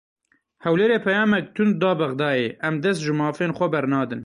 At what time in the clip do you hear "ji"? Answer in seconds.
3.05-3.13